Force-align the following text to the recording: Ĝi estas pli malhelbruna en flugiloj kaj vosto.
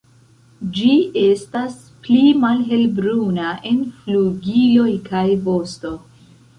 Ĝi 0.77 0.87
estas 1.23 1.75
pli 2.09 2.23
malhelbruna 2.45 3.53
en 3.75 3.87
flugiloj 4.01 4.91
kaj 5.13 5.27
vosto. 5.49 5.99